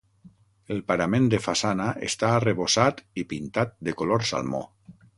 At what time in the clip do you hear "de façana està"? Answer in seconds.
1.33-2.33